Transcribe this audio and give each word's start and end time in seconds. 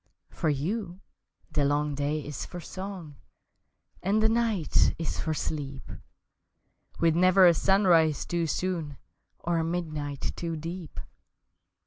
For 0.31 0.49
you 0.49 0.99
the 1.51 1.63
long 1.63 1.93
day 1.93 2.25
is 2.25 2.43
for 2.43 2.59
song 2.59 3.17
And 4.01 4.19
the 4.19 4.29
night 4.29 4.95
is 4.97 5.19
for 5.19 5.35
sleep 5.35 5.91
With 6.99 7.15
never 7.15 7.45
a 7.45 7.53
sunrise 7.53 8.25
too 8.25 8.47
soon 8.47 8.97
Or 9.37 9.59
a 9.59 9.63
midnight 9.63 10.33
too 10.35 10.55
deep! 10.55 10.99